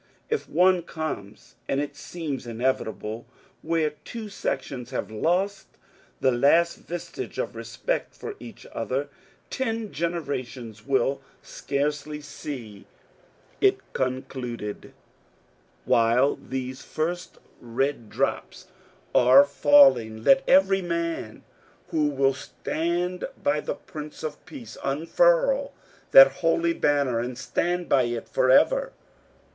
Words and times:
If 0.31 0.49
one 0.49 0.81
comes, 0.81 1.53
and 1.69 1.79
it 1.79 1.95
seems 1.95 2.47
inevitable 2.47 3.27
where 3.61 3.91
two 4.03 4.29
sections 4.29 4.89
have 4.89 5.11
lost 5.11 5.67
the 6.21 6.31
last 6.31 6.77
vestige 6.77 7.37
of 7.37 7.55
respect 7.55 8.15
for 8.15 8.33
each 8.39 8.65
other, 8.73 9.09
ten 9.51 9.91
generations 9.91 10.81
wiU 10.81 11.19
scarcely 11.43 12.19
see 12.19 12.87
it 13.61 13.77
concluded...• 13.93 14.91
240 15.85 15.85
MONCURE 15.85 15.85
DANIEL 15.85 15.85
CONWAY 15.85 15.85
While 16.39 16.49
these 16.49 16.81
first 16.81 17.37
red 17.61 18.09
drops 18.09 18.69
are 19.13 19.45
falling 19.45 20.23
let 20.23 20.43
every 20.49 20.81
man 20.81 21.43
who 21.89 22.07
will 22.07 22.33
stand 22.33 23.25
by 23.43 23.59
the 23.59 23.75
Prince 23.75 24.23
of 24.23 24.43
Peace 24.47 24.79
unfurl 24.83 25.73
that 26.09 26.37
holy 26.41 26.73
banner 26.73 27.19
and 27.19 27.37
stand 27.37 27.87
by 27.87 28.05
it 28.05 28.27
forever. 28.27 28.93